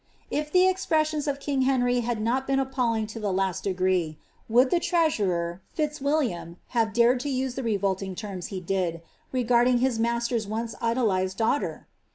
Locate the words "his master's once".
9.77-10.73